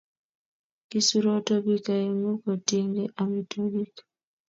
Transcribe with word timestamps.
Kisuroto 0.89 1.53
pik 1.65 1.85
aengu 1.95 2.31
kotienge 2.43 3.03
amitwokik 3.21 3.93